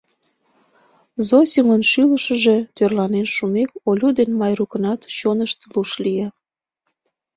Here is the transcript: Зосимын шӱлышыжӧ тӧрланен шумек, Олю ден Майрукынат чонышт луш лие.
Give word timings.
Зосимын 1.27 1.81
шӱлышыжӧ 1.91 2.57
тӧрланен 2.75 3.27
шумек, 3.35 3.69
Олю 3.89 4.09
ден 4.17 4.29
Майрукынат 4.39 4.99
чонышт 5.17 5.59
луш 5.73 5.91
лие. 6.03 6.27